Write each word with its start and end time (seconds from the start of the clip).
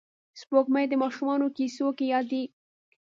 سپوږمۍ 0.41 0.85
د 0.89 0.93
ماشومانو 1.03 1.45
کیسو 1.57 1.87
کې 1.97 2.05
یادېږي 2.13 2.45